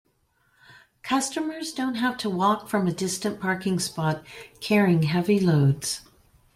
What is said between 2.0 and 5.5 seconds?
to walk from a distant parking spot carrying heavy